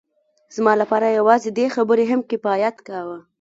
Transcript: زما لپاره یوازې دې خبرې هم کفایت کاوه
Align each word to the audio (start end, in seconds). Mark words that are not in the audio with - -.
زما 0.55 0.73
لپاره 0.81 1.15
یوازې 1.19 1.49
دې 1.57 1.65
خبرې 1.75 2.05
هم 2.11 2.21
کفایت 2.29 2.75
کاوه 2.87 3.17